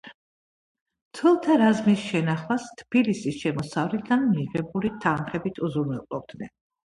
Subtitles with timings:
[1.09, 6.53] მცველთა რაზმის შენახვას თბილისის შემოსავლიდან მიღებული თანხებით უზრუნველყოფდნენ.